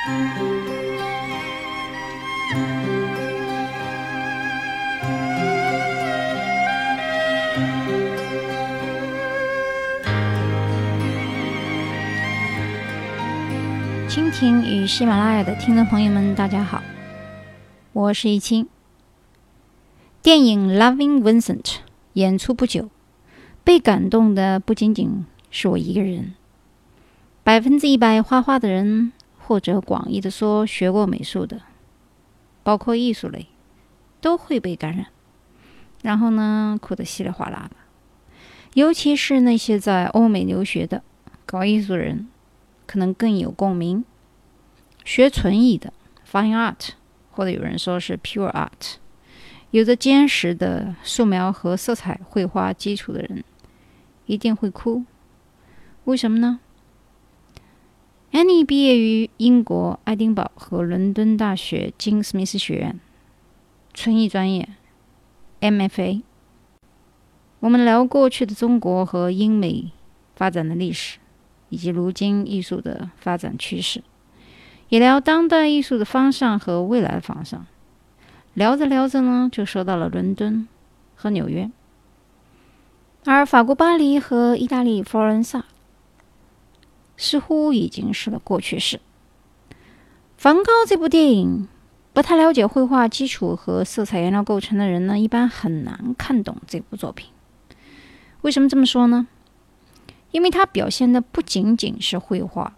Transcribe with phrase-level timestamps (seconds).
[0.00, 0.16] 蜻
[14.32, 16.82] 蜓与喜马拉雅的听众朋友们，大家好，
[17.92, 18.66] 我是易清。
[20.22, 21.62] 电影《Loving Vincent》
[22.14, 22.88] 演出不久，
[23.62, 26.32] 被感动的不仅仅是我一个人，
[27.44, 29.12] 百分之一百画画的人，
[29.50, 31.60] 或者广义的说学过美术的，
[32.62, 33.48] 包括艺术类，
[34.20, 35.06] 都会被感染，
[36.02, 37.74] 然后呢，哭得稀里哗啦的。
[38.74, 41.02] 尤其是那些在欧美留学的
[41.44, 42.28] 搞艺术人。
[42.86, 44.04] 可能更有共鸣。
[45.04, 45.92] 学纯艺的
[46.28, 46.90] （fine art）
[47.30, 48.96] 或者有人说是 pure art，
[49.70, 53.42] 有着坚实的素描和色彩绘画基础的人，
[54.26, 55.04] 一定会哭。
[56.04, 56.60] 为什么呢
[58.32, 63.00] ？Annie 毕业于英国爱丁堡和伦敦大学金斯密斯学院，
[63.92, 64.68] 纯艺专业
[65.60, 66.22] （MFA）。
[67.60, 69.90] 我们聊过去的中国和英美
[70.34, 71.18] 发展的历史。
[71.72, 74.02] 以及如今艺术的发展趋势，
[74.88, 77.64] 也聊当代艺术的方向和未来的方向。
[78.54, 80.66] 聊着聊着呢，就说到了伦敦
[81.14, 81.70] 和纽约，
[83.24, 85.64] 而法国巴黎和意大利佛罗伦萨
[87.20, 88.98] 似乎已经是了过去式。
[90.38, 91.68] 梵高这部电影，
[92.14, 97.28] 不太了解绘画基础和色彩颜料构成的人呢，一般很难看懂这部作品。
[98.40, 99.28] 为什么这么说呢？
[100.30, 102.74] 因为它表现的不仅仅是绘画，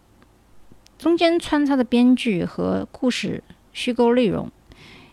[0.98, 4.50] 中间穿插的编剧和故事虚构内容，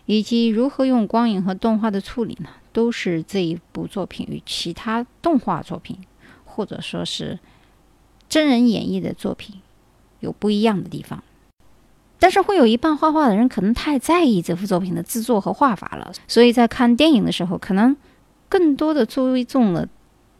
[0.06, 5.98] 以及如何用光影和动画的处理呢，都是这一部作品与其他动画作品
[6.44, 7.38] 或者说是
[8.30, 9.56] 真人演绎的作品
[10.20, 11.22] 有不一样的地方。
[12.18, 17.94] 但是会有一半画画的人可能太在意这幅作品的制作和画法了，所以在看电影的时候，可能
[18.48, 19.86] 更多的注重了。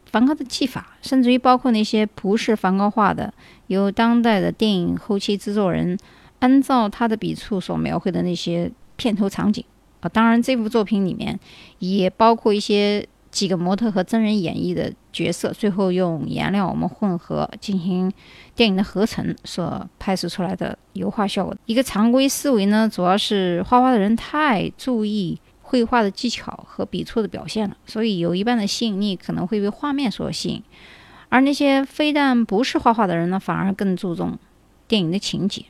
[0.06, 3.32] 梵高的技法，甚至于包括那些不是梵高画的，
[3.68, 5.96] 由当代的电影后期制作人
[6.40, 9.64] 按照他的笔触所描绘的那些片头场景
[10.00, 11.38] 啊，当然这幅作品里面
[11.78, 18.12] 也包括一些几个模特和真人演绎的角色，最后用颜料我们混合进行
[18.54, 21.56] 电影的合成所拍摄出来的油画效果。
[21.66, 25.40] 一个常规思维呢，主要是画画的人太注意。
[25.62, 30.62] 绘画的技巧和笔触的表现了，所以有一半的吸引力可能会被画面所吸引，
[31.28, 34.36] 而那些非但不是画画的人呢，反而更注重
[34.88, 35.66] 电影的情节。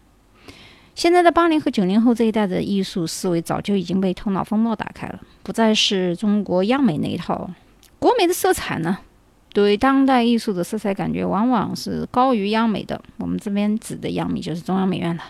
[1.01, 7.51] 现在的八零和九零后这一代的艺术思维早就已经被头脑风暴打开了，不再是中国央美那一套。
[7.99, 8.99] 国美的色彩呢，
[9.55, 13.01] 对当代艺术的色彩感觉往往是高于央美的。
[13.17, 15.23] 我们这边指的央美就是中央美院了，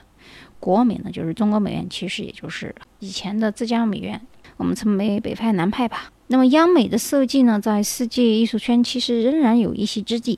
[0.59, 4.21] 国美呢就是中国美院，其实也就是以前的浙江美院。
[4.57, 6.11] 我们称为北派南派吧。
[6.27, 10.37] 那么央美的设计呢，在世界艺术圈其实仍然有一席之地。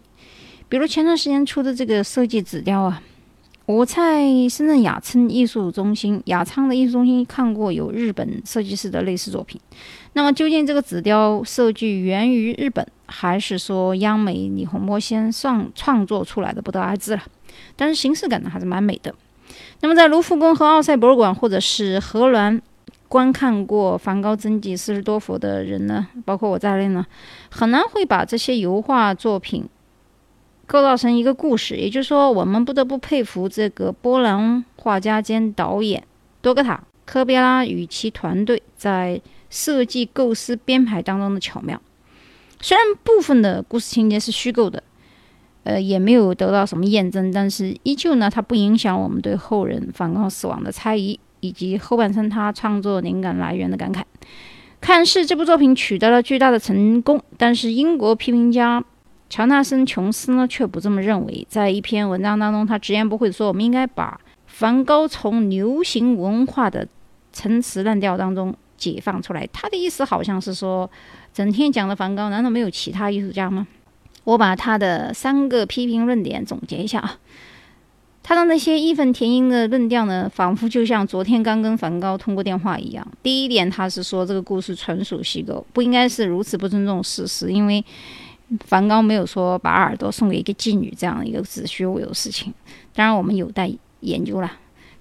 [0.68, 3.02] 比如前段时间出的这个设计纸雕啊，
[3.66, 9.60] 我在深圳雅昌艺术中心、雅昌的艺术中心看过有日本设计师的类似作品。
[10.14, 17.22] 那么究竟这个纸雕设计源于日本，还是说央美李洪波先创创作出来的，不得而知了。
[17.76, 19.14] 但是形式感呢，还是蛮美的。
[19.80, 22.60] 那么在卢浮宫和奥赛博物馆，或者是荷兰。
[23.08, 27.04] 观看过梵高真迹四十多幅的人呢，包括我在内呢，
[27.50, 29.68] 很难会把这些油画作品
[30.72, 31.76] 构造成一个故事。
[31.76, 36.02] 也就是说，我们不得不佩服这个波兰画家兼导演
[36.40, 41.78] 多格塔·科别拉与其团队在设计构思编排当中的巧妙。
[42.62, 44.82] 虽然部分的故事情节是虚构的，
[45.64, 51.20] 呃，也没有得到什么验证，但是依旧呢，它不影响我们对后人反抗死亡的猜疑。
[51.44, 54.00] 以及后半生他创作灵感来源的感慨，
[54.80, 58.84] 看似这部作品取得了巨大的成功，但是英国批评家
[59.32, 61.46] 乔纳森·琼斯呢却不这么认为。
[61.48, 66.86] 在一篇文章当中，他直言不讳地说：“我们应该把梵高从流行文化的
[67.32, 70.90] 陈词滥调当中解放出来。”他的意思好像是说，
[71.32, 73.66] 整天讲的梵高，难道没有其他艺术家吗？
[74.24, 77.18] 我把他的三个批评论点总结一下啊。
[78.22, 83.04] 他的那些义愤填膺的论调呢，仿佛就像昨天刚跟梵高通过电话一样。
[83.22, 87.82] 第一点，他是说这个故事纯属虚构，不应该是如此不尊重事实，因为
[88.64, 92.52] 梵高没有说把耳朵送给一个妓女这样一个子虚乌有的事情。
[92.94, 93.70] 当然，我们有待
[94.00, 94.50] 研究了。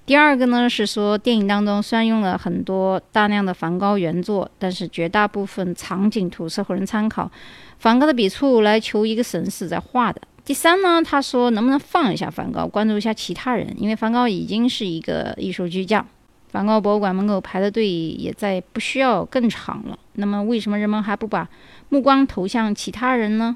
[0.04, 7.32] 第二个呢，是说电影当中虽然用了很多大量的梵高原作，但是绝大部分场景图是后人参考。
[7.78, 16.06] 梵高的笔触来求一个神似在画的，第三呢，他说能不能放一下梵高，关注一下其他人，因为梵高已经是一个艺术巨匠，
[16.52, 19.98] 梵高博物馆门口排的队也在不需要更长了。
[20.14, 21.48] 那么为什么人们还不把
[21.90, 23.56] 目光投向其他人呢？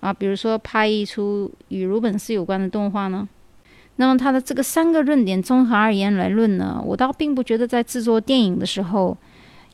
[0.00, 3.28] 啊，比如说拍一出与鲁本斯有关的动画呢？
[3.96, 9.16] 那么他的这个三个论点综合而言来论呢，我倒并不觉得在制作电影的时候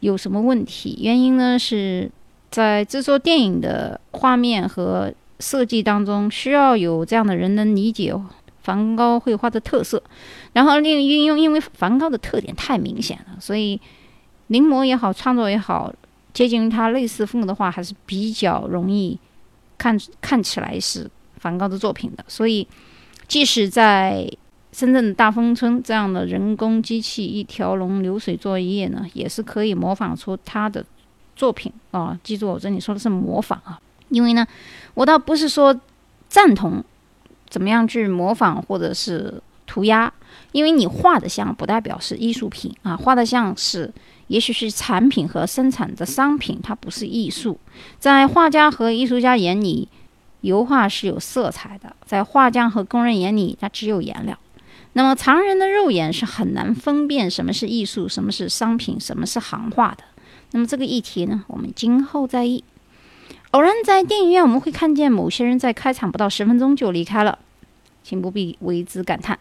[0.01, 0.99] 有什么问题。
[1.03, 2.11] 原因呢是
[2.51, 8.13] 在制作电影的画面和设计当中，需要有这样的人能理解
[8.69, 10.03] 梵高绘画的特色，
[10.53, 13.81] 然后另运用，因为梵高的特点太明显了，所以
[14.49, 15.91] 临摹也好，创作也好，
[16.35, 19.19] 接近于他类似风格的话，还是比较容易
[19.79, 22.69] 看看起来是梵高的作品的，所以。
[23.29, 24.27] 即使在
[24.73, 30.83] 深圳的大丰村这样的人工机器一条龙流水作业呢，也是可以模仿出他的
[31.37, 32.19] 作品啊！
[32.25, 33.79] 记住，我这里说的是模仿啊，
[34.09, 34.47] 因为呢，
[34.95, 35.79] 我倒不是说
[36.27, 36.83] 赞同
[37.49, 40.13] 怎么样去模仿或者是涂鸦，
[40.53, 43.93] 因为你画的像不代表是艺术品啊，画的像是
[44.29, 47.59] 也许是产品和生产的商品，它不是艺术，
[47.99, 49.89] 在画家和艺术家眼里。
[50.43, 54.39] 油画是有色彩的，在画匠和工人眼里，它只有颜料。
[54.93, 60.05] 那么常人的肉眼是很难分辨什么是艺术，什么是商品，什么是行话的。
[60.53, 62.63] 那么这个议题呢，我们今后再议。
[63.53, 67.39] 偶然在电影院，我们会看见某些人在开场不到十分钟就离开了，
[68.03, 69.39] 请不必为之感叹，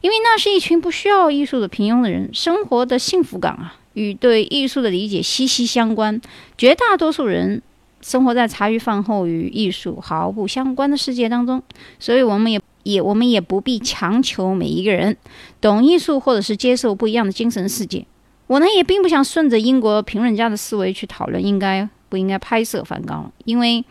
[0.00, 6.20] 因为那是一群不需要艺术的平庸的人，生活的幸福感啊，与对艺术的理解息息相关。
[6.56, 7.62] 绝大多数人。
[8.02, 11.62] 生活在茶余饭后与艺术毫不相关的世界当中，
[11.98, 15.14] 所以我们也也我们也不必强求每一个人
[15.60, 18.06] 懂艺术或者是接受不一样的精神世界。
[18.46, 23.82] 我呢也并不想顺着英国评论家的思维去讨论应该不应该拍摄梵高，因为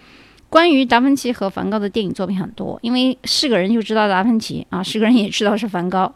[0.50, 6.14] 关于达芬奇和梵高的电影作品很多，因为是个人就知道达芬奇啊， 是个人也知道是梵高。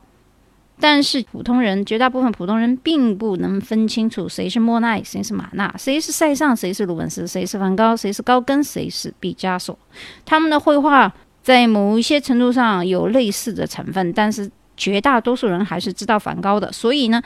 [0.79, 9.77] 但是普通人，绝大部分普通人并不能分清楚谁是莫奈，谁是马纳，谁是塞尚，谁是鲁本斯，谁是梵高，谁是高更，谁是毕加索。
[10.25, 11.13] 他们的绘画
[11.43, 16.69] 在某一些程度上有类似的成分，但是绝大多数人还是知道梵高的。
[16.71, 17.21] 所以呢，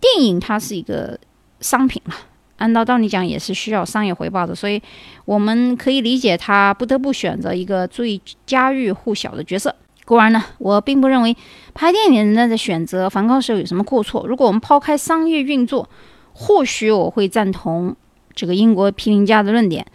[0.00, 1.18] 电影它是一个
[1.60, 2.14] 商品了，
[2.56, 4.54] 按照道理讲也是需要商业回报的。
[4.54, 4.80] 所以
[5.24, 9.74] 我们可以理解他不得不选择一个最家喻户晓的角色。
[10.04, 11.36] 固然呢，我并不认为
[11.74, 14.26] 拍电影人的选择梵高时候有什么过错。
[14.26, 15.88] 如果我们抛开商业运作，
[16.32, 17.94] 或许我会赞同
[18.34, 19.86] 这个英国批评家的论点。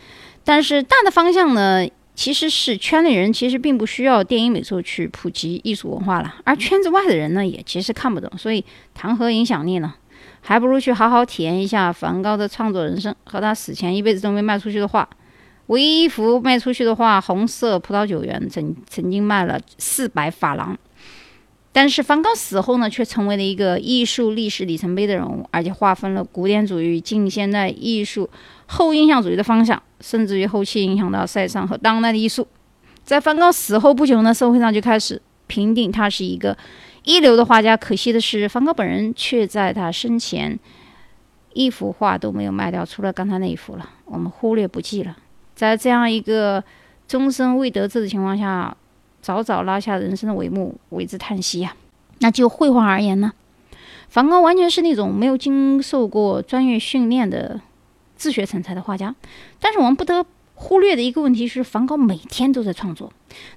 [0.46, 8.32] 但是大的方向呢，其实是圈内人其实并不需要电影美术去普及艺术文化了，而圈子外的人呢，也其实看不懂。
[8.38, 8.64] 所以
[8.94, 9.94] 谈何影响力呢？
[10.48, 15.06] 还不如去好好体验一下梵高的创作人生和他死前一辈子都没卖出去的画。
[15.66, 20.78] 唯一一幅卖出去的画《红色葡萄酒园》曾曾经卖了四百法郎，
[21.74, 28.30] 但是梵高死后呢，却成为了一个艺术历史里程碑的人物，而且划分了古典主义、近现代艺术、
[28.68, 32.48] 后印象主义的方向，甚至于后期影响到塞尚和当代的艺术。
[33.04, 36.58] 在梵高死后不久呢，社会上就开始评定他是一个
[37.08, 37.78] 一流的画家。
[37.78, 40.60] 可惜的是，梵高本人却在他生前
[41.54, 45.16] 一幅画都没有卖掉，除了刚才那一幅了，我们忽略不计了。
[45.56, 46.62] 在这样一个
[47.08, 48.76] 终身未得志的情况下，
[49.22, 51.74] 早早拉下人生的帷幕，为之叹息呀。
[52.20, 53.32] 那就绘画而言呢，
[54.10, 57.62] 梵高完全是那种没有经受过专业训练的
[58.18, 59.16] 自学成才的画家。
[59.62, 60.26] 但是我们不得
[60.60, 63.12] 忽略的一个问题是，梵高每天都在创作。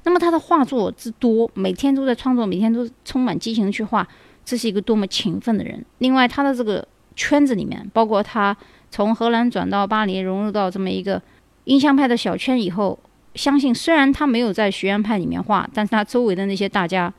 [0.04, 4.06] 那么他的画作之多，每天都在创作，每天都充满激情去画，
[4.44, 5.82] 这是一个多么勤奋的人。
[5.98, 8.54] 另外，他的这个圈子里面，包括他
[8.90, 11.20] 从荷兰转到巴黎，融入到这么一个。
[11.64, 12.98] 印象派的小圈以后，
[13.34, 17.12] 相信虽然他没有在学院派里面画，但是他周围的那些大家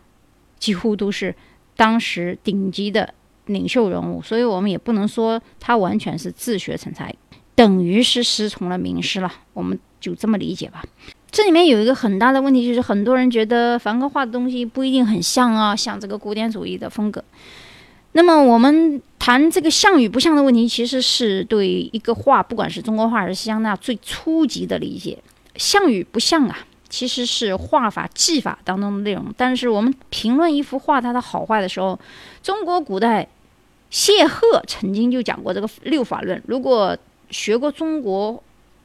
[0.59, 1.33] 几乎都是
[1.75, 3.13] 当时顶级的
[3.45, 7.13] 领袖人物，所以我们也不能说他完全是自学成才，
[7.55, 10.83] 等于是师从了名师了，我们就这么理解吧。
[11.29, 17.23] 这里面有一个很大的问题，就是很多人觉得梵高画的东西不一定很像啊，像这个古典主义的风格。
[18.13, 25.17] 那么我们谈这个像与不像的问题，其实是对一个画，不管是中国画还是西洋画，最初级的理解。
[25.55, 26.57] 像与不像啊，
[26.89, 29.33] 其实是画法技法当中的内容。
[29.37, 31.97] 但是我们评论一幅画它的好坏的时候，
[32.43, 33.25] 中国古代
[33.89, 36.41] 谢赫曾经就讲过这个六法论。
[36.45, 36.97] 如果
[37.31, 38.43] 学过中国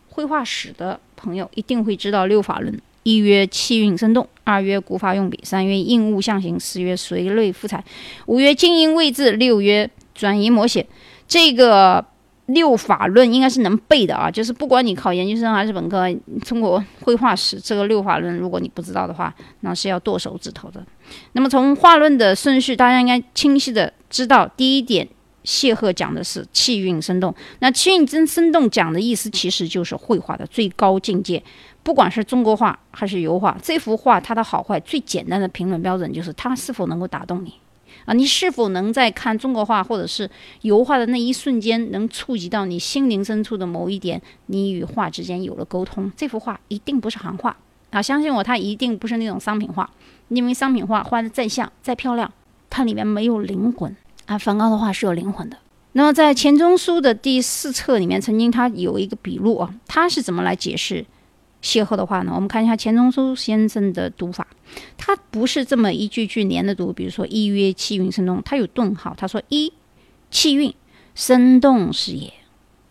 [0.08, 2.80] 绘画史的朋友，一定会知道六法论。
[3.02, 7.84] 一曰气韵生动，二曰古法用笔，三曰应物象形，四曰随类赋彩，
[8.26, 10.84] 五曰静音位置，六曰转移摹写。
[11.28, 12.04] 这个
[12.46, 16.12] 六法论应该是能背的啊，就是不管你考研究生还是本科，
[16.44, 20.84] 中国绘画史这个六法论，如果你不知道的话，那是要剁手指头的。
[21.32, 25.06] 那么从画论的顺序，大家应该清晰的知道，第一点，
[25.46, 27.34] 谢赫讲的是气韵生动。
[27.60, 31.42] 那气韵真生动讲的意思，其实就是绘画的最高境界。
[31.82, 37.54] 不管是中国画还是油画，这幅画它的好坏，最简单的评论标准就是它是否能够打动你。
[38.04, 40.28] 啊，你是否能在看中国画或者是
[40.62, 44.20] 油画的那一瞬间，能触及到你心灵深处的某一点？
[44.46, 47.56] 你与画之间有了沟通，这幅画一定不是行画
[47.90, 48.02] 啊！
[48.02, 49.88] 相信我，它一定不是那种商品画，
[50.28, 52.30] 因为商品画画的再像再漂亮，
[52.68, 54.38] 它里面没有灵魂啊。
[54.38, 55.56] 梵高的画是有灵魂的。
[55.92, 61.06] 那么在钱钟书的第四册里面，曾经他有一个笔录啊，他是怎么来解释？
[61.62, 64.46] 邂逅的话呢，我们看一下钱钟书先生的读法，
[64.96, 69.72] 他不是这么一句句连着读，比如说一曰气韵生动，他有顿号，他说一
[70.30, 70.72] 气韵
[71.14, 72.32] 生动是也，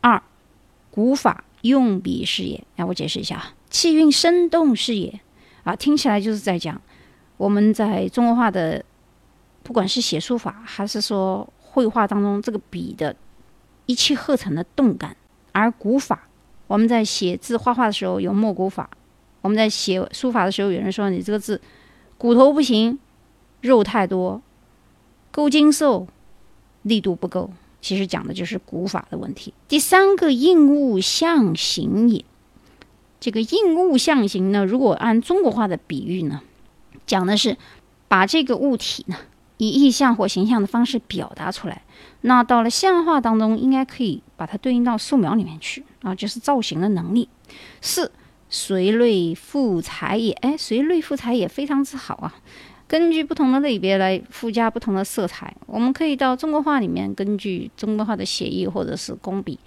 [0.01, 0.21] 二
[0.89, 2.61] 古法用笔是也。
[2.75, 5.21] 来，我解释一下啊，气韵生动是也
[5.63, 6.81] 啊，听起来就是在讲
[7.37, 8.83] 我们在中国画的，
[9.65, 13.15] 不管是写书法还是说绘画当中，这个笔的
[13.87, 15.17] 一气呵成的动感，
[15.53, 16.27] 而古法。
[16.67, 18.87] 我们在写字画画的时候有墨骨法，
[19.41, 21.59] 我们在写书法的时候，有人说你这个字
[22.19, 22.99] 骨头不行，
[23.61, 24.39] 肉太多，
[25.31, 26.07] 勾筋瘦，
[26.83, 27.51] 力度不够。
[27.81, 29.51] 其实讲的就是古法的问题。
[29.67, 32.23] 第三个应物象形也，
[33.19, 36.41] 这个应物象形呢，如果按中国画的比喻呢，
[37.07, 37.57] 讲的是
[38.07, 39.15] 把这个物体呢
[39.57, 41.81] 以意象或形象的方式表达出来。
[42.21, 47.29] 那到了象画当中，应该可以把它对应到素描里面去啊，就是造型的能力。
[47.81, 48.11] 四
[48.49, 52.33] 随类赋彩也，哎，随类赋彩也非常之好啊。
[52.87, 59.59] 根据不同的类别来附加不同的色彩，我们可以到中国画里面，根据中国画的写意或者是工笔，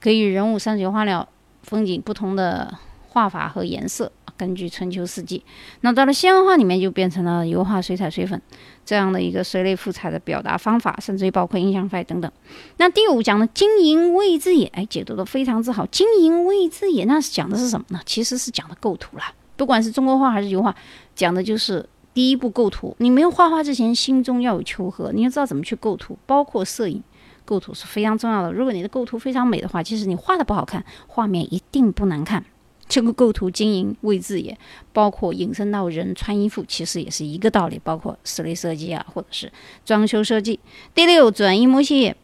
[0.00, 1.26] 可以人物、山水、花鸟、
[1.62, 2.76] 风景不同的
[3.18, 4.12] 画法和颜色。
[4.36, 5.42] 根据春秋四季，
[5.80, 8.40] 那到了西洋画里面就变成了油画、水彩、水粉
[8.84, 12.30] 这样的一个水类赋彩的表达方法，甚至于包括印象派等等。
[12.76, 15.84] 那第五讲的经营位置也，哎，解读的非常之好。
[15.86, 18.00] 经营位置也，那是讲的是什么呢？
[18.06, 19.24] 其实是讲的构图了。
[19.56, 20.72] 不管是中国画还是油画，
[21.16, 21.84] 讲的就是
[22.14, 22.94] 第一步构图。
[22.98, 27.02] 你没有画画之前，心中要有求和，你要知道怎么去构图，包括摄影
[27.44, 28.52] 构图是非常重要的。
[28.52, 32.44] 如果你的构图非常美的话，其实你画的不好看，画面一定不难看。
[32.88, 34.56] 这个构图经营位置也
[34.92, 37.78] 包括引申到人穿衣服，其实也是一个道理。
[37.84, 39.52] 包括室内设计啊，或者是
[39.84, 40.58] 装修设计。
[40.94, 42.14] 第六，转移模型，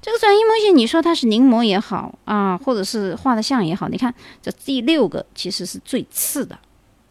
[0.00, 6.58] 这个转移模型，你说它是临摹也好啊，或者是画的像也好，你看这第六个其实是最次的。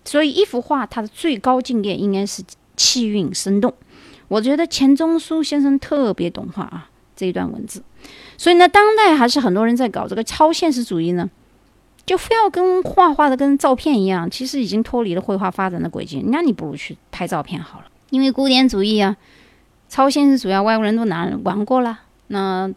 [0.05, 2.41] 所以一幅画它的最高境界应该是
[2.77, 3.73] 气韵生动。
[4.29, 7.83] 我觉得钱钟书先生特别懂画啊这一段文字。
[8.37, 11.29] 所以呢，当代还是很多人在搞这个超现实主义呢。
[12.07, 16.23] 就非要跟画画的跟照片一样，其实已经脱离了绘画发展的轨迹。
[16.27, 17.85] 那你不如去拍照片好了。
[18.09, 19.17] 因为古典主义啊、
[19.89, 21.99] 超现实主义啊，外国人都拿玩过了。
[22.27, 22.73] 那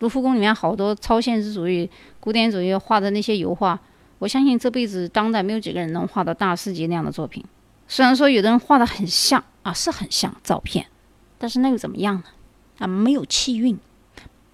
[0.00, 1.88] 卢浮宫里面好多超现实主义、
[2.20, 3.80] 古典主义画的那些油画，
[4.18, 7.42] 我相信这辈子当代没有几个人能画到大师级那样的作品。
[7.88, 10.84] 虽然说有的人画的很像啊，是很像照片，
[11.38, 12.24] 但是那又怎么样呢？
[12.80, 13.78] 啊，没有气韵，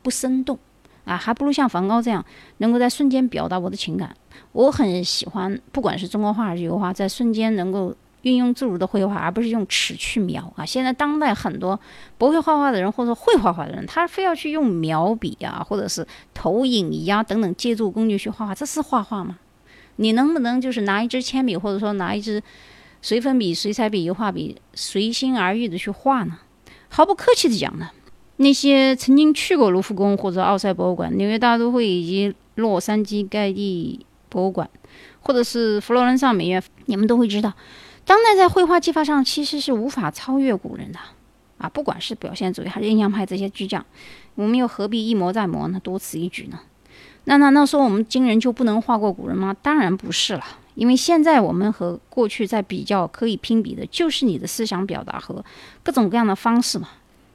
[0.02, 0.56] 不生动。
[1.04, 2.24] 啊，还不如像梵高这样，
[2.58, 4.14] 能够在瞬间表达我的情感。
[4.52, 10.64] 我很喜欢，不管是中国画还是油画，在瞬间能够运用自如的绘画，而不是用尺去描啊。
[10.64, 11.78] 现在当代很多
[12.16, 19.38] 不会画画的人，或者会画画的人，他非要去用描笔啊，或者是投影仪啊等等借助工具去画画，这是画画吗？
[19.96, 22.42] 你能不能就是拿一支铅笔，或者说拿一支
[23.02, 26.38] 水粉笔、水彩笔、油画笔，随心而欲的去画呢？
[26.88, 27.90] 毫不客气的讲呢。
[28.36, 34.68] 那些曾经去过卢浮宫或者奥赛博物馆、纽约大都会以及洛杉矶盖蒂博物馆，
[35.20, 37.52] 或者是佛罗伦萨美院，你们都会知道，
[38.04, 40.98] 当代在绘画技法上其实是无法超越古人的
[41.58, 41.68] 啊！
[41.68, 43.86] 不管是表现主义还是印象派这些巨匠，
[44.34, 45.78] 我们又何必一磨再磨呢？
[45.80, 46.58] 多此一举呢？
[47.26, 49.54] 那难道说我们今人就不能画过古人吗？
[49.62, 55.44] 当然不是了，因为现在我们和过去在比较，可以拼比的就是你的思想表达和
[55.82, 56.88] 各种各样的方式嘛。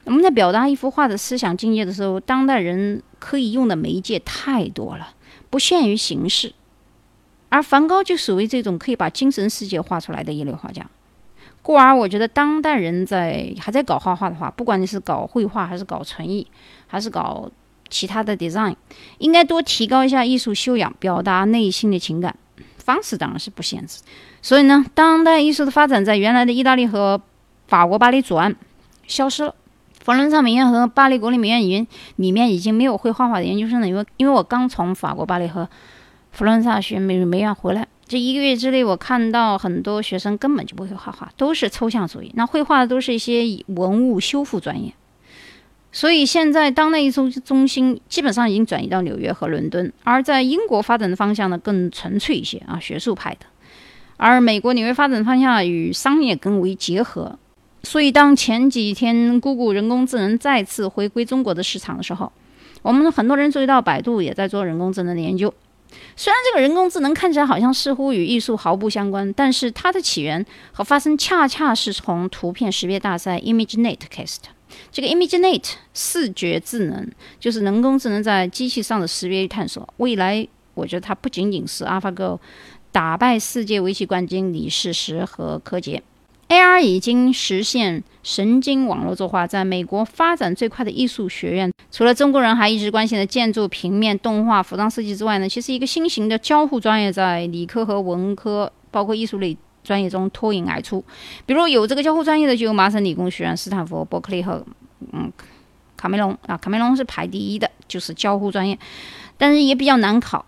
[0.04, 5.14] 我们在表达一幅画的思想境界的时候，当代人可以用的媒介太多了，
[5.50, 6.52] 不限于形式。
[7.48, 10.86] 而梵高就属于这种可以把精神世界画出来的一类画家。
[11.62, 16.46] 故而，我觉得当代人在还在搞画画的话，不管你是搞绘画，还是搞纯艺，
[16.86, 17.50] 还是搞
[17.88, 18.74] 其他的 design，
[19.18, 22.34] 应该多提高一下艺术修养，表达内心的情感
[22.78, 24.00] 方式当然是不限制。
[24.40, 27.20] 所以呢，当代艺术的发展在原来的意大利和
[27.68, 28.56] 法国巴黎左岸
[29.06, 29.54] 消失了。
[30.10, 31.86] 佛罗伦萨美院和巴黎国立美院已经
[32.16, 35.68] 里面已经没有会画画的研究生了，因为因为我刚从法国巴黎和
[36.32, 42.32] 佛罗伦萨学美美院回来，这一个月之内，我看到很多学生根本就不会画画，都是抽象主义。
[42.34, 44.92] 那绘画的都是一些文物修复专业。
[45.92, 53.46] 所以现在当代艺术中心基本上已经转移到纽约和伦敦，而在英国发展的方向呢更纯粹一些啊，学术派的。
[54.16, 57.38] 而美国纽约发展方向与商业更为结合。
[57.82, 62.30] 所以当前几天 Google 人工智能再次回归中国的市场的时候，
[62.82, 65.52] 我们很多人注意到百度也在做人工智能的研究。
[66.14, 74.48] 虽然这个人工智能看起来好像似乎与艺术毫不相关，但是它的起源和发生恰恰是从图片识别大赛 ImageNet 开始的。
[74.92, 77.10] 这个 ImageNet 视觉智能
[77.40, 79.88] 就是人工智能在机器上的识别与探索。
[79.96, 82.38] 未来，我觉得它不仅仅是 AlphaGo
[82.92, 86.00] 打败世界围棋冠军李世石和柯洁。
[86.50, 101.04] AR 已经实现神经网络作画，在美国发展最快的艺术学院，除了中国人还一直关心的建筑、平面、动画、服装设计之外呢，其实一个新型的交互专业在理科和文科，包括艺术类专业中脱颖而出。
[101.46, 104.66] 比如有这个交互专业的，就有麻省理工学院、斯坦福、伯克利和
[105.12, 105.32] 嗯
[105.96, 108.76] 卡梅隆啊，卡梅隆是排第一的，就是交互专业，
[109.38, 110.44] 但是也比较难考。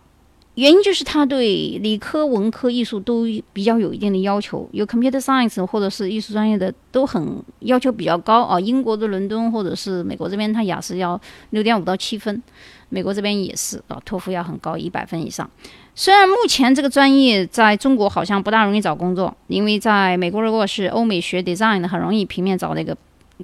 [0.55, 8.61] 原因就是他对理科、文科、艺术都比较有一定的要求，有 computer science 或者是艺术专业的都很要求比较高啊。
[8.61, 11.19] 英国的伦敦或者是美国这边，他雅思要
[11.51, 12.43] 六点五到七分，
[12.91, 15.49] 美国这边也是啊，托福要很高，一百分以上。
[15.95, 22.95] 虽然目前这个专业在中国好像不大容易找工作，因为在美国如果是欧美学 design 的，很容易平面找那个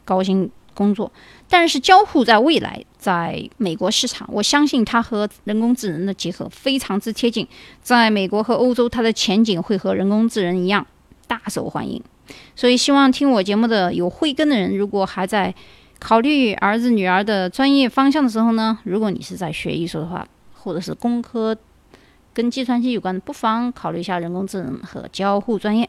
[0.05, 1.11] 高薪工作。
[1.49, 7.47] 但是交互在未来，在美国市场，我相信它和人工智能的结合非常之贴近。
[7.83, 10.87] 在美国和欧洲，它的前景会和人工智能一样
[11.27, 12.01] 大受欢迎。
[12.55, 15.53] 所以，希望听我节目的有慧根的人，如果还在
[15.99, 21.57] 考虑儿子女儿的专业方向的时候呢，如果你是在学艺术的话，或者是工科
[22.35, 25.89] 跟计算机有关的，不妨考虑一下人工智能和交互专业。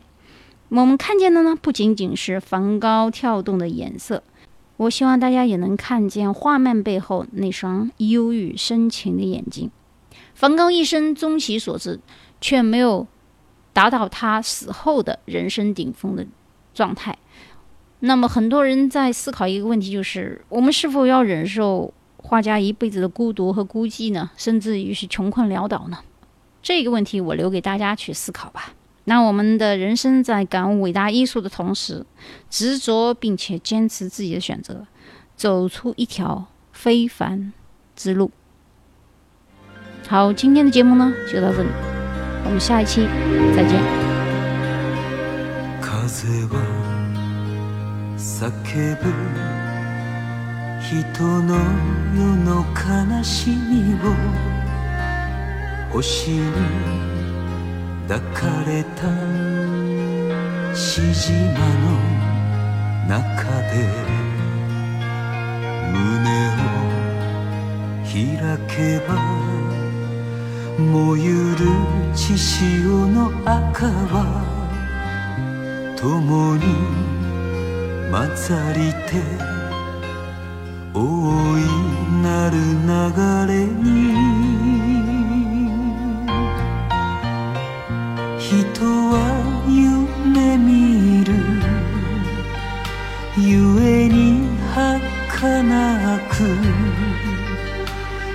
[0.69, 4.23] 我们看见的呢，不仅仅是梵高跳动的颜色。
[4.79, 9.69] 我希望大家也能看见画面背后那双忧郁深情的眼睛。
[10.33, 11.99] 梵高一生终其所至，
[12.39, 13.05] 却没有
[13.73, 16.25] 达到他死后的人生顶峰的
[16.73, 17.17] 状态。
[17.99, 24.31] 那么，很多人在思考一个问题，就是我们是否要忍受画家一辈子的孤独和孤寂呢？
[24.37, 25.97] 甚至于是穷困潦倒呢？
[26.61, 28.73] 这个问题，我留给大家去思考吧。
[29.09, 32.05] 那我们的人生在感悟伟大艺术的同时，
[32.47, 34.85] 执着并且坚持自己的选择，
[35.35, 37.51] 走出一条非凡
[37.95, 38.29] 之路。
[40.07, 41.69] 好，今天的节目呢就到这里，
[42.45, 43.07] 我们下一期
[43.55, 43.81] 再见。
[58.09, 59.03] 抱かれた
[60.75, 61.93] しじまの
[63.07, 63.85] 中で
[65.93, 66.59] 胸を
[68.03, 68.17] 開
[68.67, 69.13] けば
[70.79, 71.67] 燃ゆる
[72.15, 74.25] 血潮の赤は
[75.95, 76.63] 共に
[78.09, 79.21] 混ざりて
[80.95, 80.97] 大
[81.59, 81.61] い
[82.23, 84.48] なる流れに
[88.79, 89.19] とは
[89.67, 91.33] 夢見る。
[93.37, 96.33] ゆえに儚く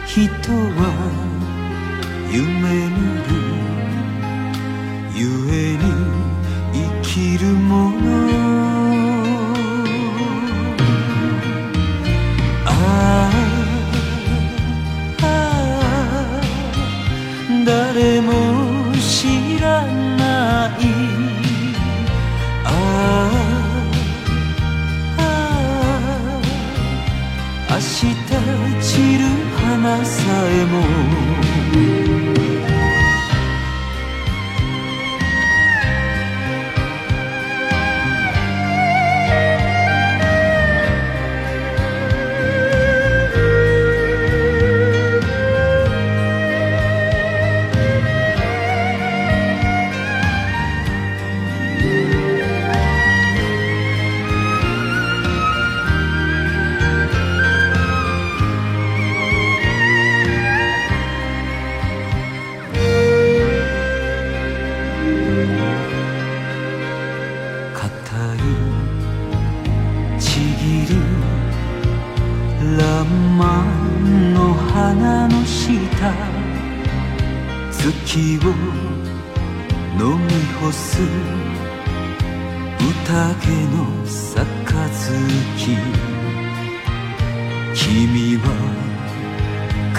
[0.06, 0.20] 人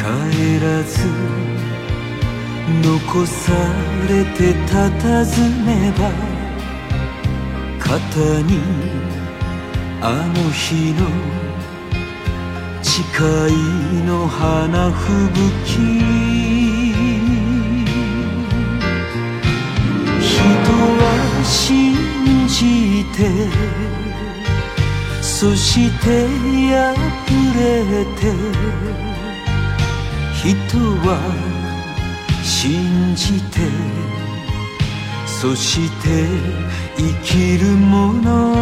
[0.05, 0.11] 帰
[0.61, 1.07] らず
[2.83, 3.51] 残さ
[4.07, 5.01] れて佇
[5.65, 6.11] めば
[7.79, 7.97] 肩
[8.43, 8.59] に
[10.01, 11.09] あの日の
[12.83, 12.93] 誓
[13.49, 13.51] い
[14.05, 15.09] の花吹
[15.41, 15.79] 雪。
[20.21, 20.35] 人
[20.99, 21.03] は
[21.43, 21.95] 信
[22.47, 23.17] じて
[25.23, 26.27] そして
[26.69, 26.93] 破
[27.57, 29.14] れて
[30.45, 30.53] 人
[31.01, 31.17] は
[32.43, 33.61] 信じて
[35.25, 36.27] そして
[36.95, 38.53] 生きるもの。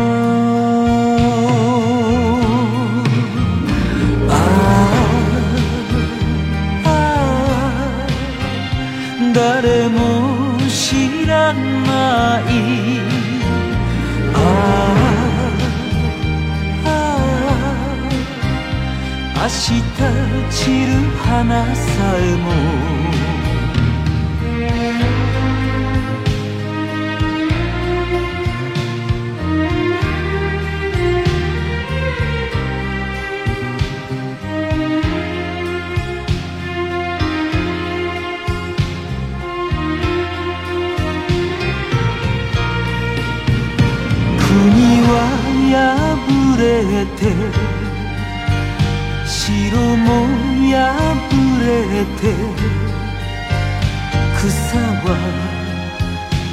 [4.29, 4.39] ああ
[6.85, 6.95] ああ
[9.33, 13.12] 誰も知らない。
[19.43, 19.51] 明日
[20.49, 21.81] 散る花さ
[22.17, 22.43] えも。
[44.39, 45.11] 国は
[45.73, 46.63] 破れ
[47.17, 47.92] て
[49.45, 49.51] 城
[49.97, 50.07] も
[50.71, 50.79] 破
[51.59, 51.67] れ
[52.21, 52.31] て
[54.37, 54.47] 草
[55.03, 55.07] は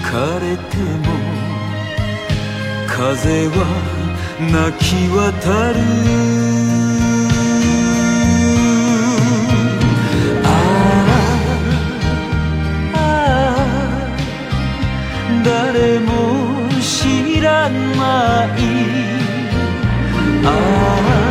[0.03, 0.75] 枯れて
[1.07, 1.09] も
[2.89, 3.55] 風は
[4.41, 5.79] 泣き渡る。
[10.43, 11.17] ああ
[12.95, 13.63] ああ
[15.45, 16.11] 誰も
[16.81, 17.73] 知らな
[18.47, 18.59] い。
[20.45, 21.30] ああ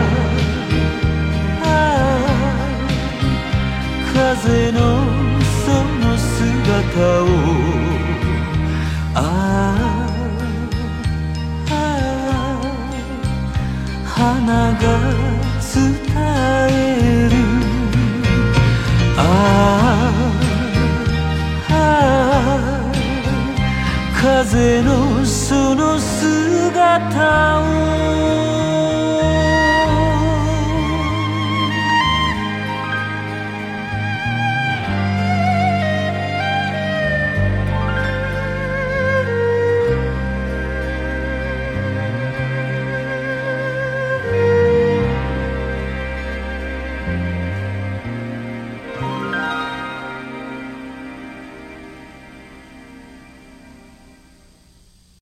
[4.29, 4.79] 風の
[5.65, 5.71] そ
[6.05, 7.25] の姿を。
[9.15, 9.17] あ
[11.67, 12.65] あああ
[14.05, 14.85] 花が
[15.73, 15.81] 伝
[16.69, 17.33] える。
[19.17, 19.19] あ
[21.69, 22.91] あああ
[24.13, 28.58] 風のその姿を。